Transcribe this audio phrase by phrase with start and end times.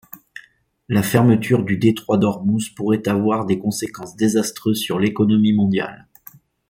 [0.89, 6.07] La fermeture du détroit d’Ormuz pourrait avoir des conséquences désastreuses sur l’économie mondiale.